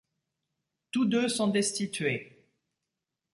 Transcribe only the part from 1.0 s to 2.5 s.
deux sont destitués.